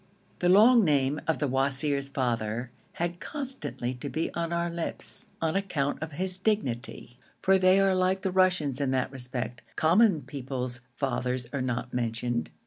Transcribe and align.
The 0.39 0.49
long 0.49 0.83
name 0.83 1.21
of 1.27 1.37
the 1.37 1.47
wazir's 1.47 2.09
father 2.09 2.71
had 2.93 3.19
constantly 3.19 3.93
to 3.93 4.09
be 4.09 4.33
on 4.33 4.51
our 4.51 4.67
lips 4.71 5.27
on 5.39 5.55
account 5.55 6.01
of 6.01 6.13
his 6.13 6.39
dignity, 6.39 7.17
for 7.39 7.59
they 7.59 7.79
are 7.79 7.93
like 7.93 8.23
the 8.23 8.31
Russians 8.31 8.81
in 8.81 8.89
that 8.89 9.11
respect 9.11 9.61
common 9.75 10.23
people's 10.23 10.81
fathers 10.97 11.45
are 11.53 11.61
not 11.61 11.93
mentioned. 11.93 12.49